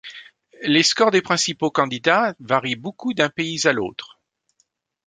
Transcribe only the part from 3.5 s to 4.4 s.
à l'autre.